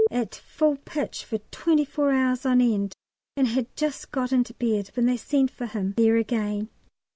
at 0.09 0.33
full 0.33 0.77
pitch 0.77 1.23
for 1.23 1.37
twenty 1.51 1.85
four 1.85 2.11
hours 2.11 2.43
on 2.43 2.59
end, 2.59 2.95
and 3.37 3.49
had 3.49 3.67
just 3.75 4.09
got 4.09 4.31
into 4.31 4.51
bed 4.55 4.89
when 4.95 5.05
they 5.05 5.15
sent 5.15 5.51
for 5.51 5.67
him 5.67 5.93
there 5.95 6.15
again. 6.17 6.67